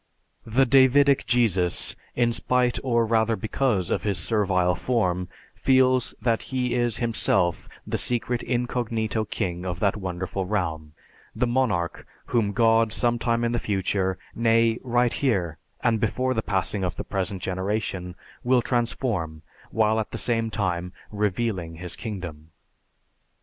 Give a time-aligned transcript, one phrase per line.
[0.47, 6.73] The Davidic Jesus, in spite or rather because of his servile form, feels that he
[6.73, 10.93] is himself the secret incognito king of that wonderful realm,
[11.35, 16.41] the monarch whom God some time in the future, nay, right here and before the
[16.41, 22.49] passing of the present generation, will transform while at the same time "revealing" his kingdom.